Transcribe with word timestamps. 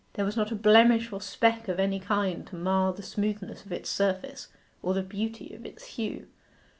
There 0.13 0.25
was 0.25 0.35
not 0.35 0.51
a 0.51 0.55
blemish 0.55 1.13
or 1.13 1.21
speck 1.21 1.67
of 1.67 1.79
any 1.79 1.99
kind 1.99 2.47
to 2.47 2.55
mar 2.55 2.91
the 2.91 3.03
smoothness 3.03 3.67
of 3.67 3.71
its 3.71 3.87
surface 3.87 4.47
or 4.81 4.95
the 4.95 5.03
beauty 5.03 5.53
of 5.53 5.63
its 5.63 5.85
hue. 5.93 6.25